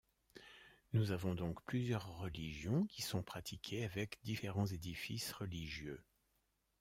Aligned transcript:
Nous 0.93 1.11
avons 1.11 1.35
donc 1.35 1.63
plusieurs 1.63 2.17
religions 2.17 2.87
qui 2.87 3.03
sont 3.03 3.21
pratiquées 3.21 3.85
avec 3.85 4.17
différents 4.23 4.65
édifices 4.65 5.31
religieux. 5.31 6.03